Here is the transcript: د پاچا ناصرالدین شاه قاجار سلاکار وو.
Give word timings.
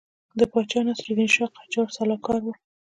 د 0.39 0.41
پاچا 0.51 0.79
ناصرالدین 0.87 1.29
شاه 1.35 1.49
قاجار 1.57 1.87
سلاکار 1.97 2.41
وو. 2.43 2.53